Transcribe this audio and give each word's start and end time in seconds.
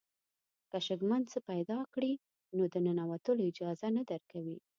که 0.71 0.77
شکمن 0.87 1.21
څه 1.31 1.39
پیدا 1.49 1.79
کړي 1.93 2.13
نو 2.55 2.63
د 2.73 2.75
ننوتلو 2.85 3.45
اجازه 3.49 3.87
نه 3.97 4.03
درکوي. 4.09 4.57